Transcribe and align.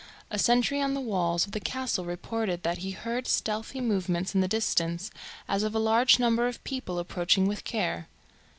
A 0.31 0.39
sentry 0.39 0.81
on 0.81 0.95
the 0.95 0.99
walls 0.99 1.45
of 1.45 1.51
the 1.51 1.59
castle 1.59 2.05
reported 2.05 2.63
that 2.63 2.79
he 2.79 2.89
heard 2.89 3.27
stealthy 3.27 3.79
movements 3.79 4.33
in 4.33 4.41
the 4.41 4.47
distance 4.47 5.11
as 5.47 5.61
of 5.61 5.75
a 5.75 5.79
large 5.79 6.17
number 6.17 6.47
of 6.47 6.63
people 6.63 6.97
approaching 6.97 7.45
with 7.45 7.63
care. 7.63 8.07